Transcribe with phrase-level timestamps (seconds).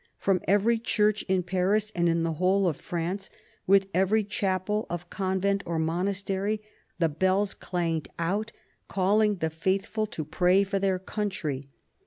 [0.17, 3.29] From every church in Paris and in the whole of France,
[3.67, 6.59] with every chapel of convent or monastery,
[6.97, 8.51] the bells clanged out,
[8.87, 11.69] calling the faithful to pray for their country.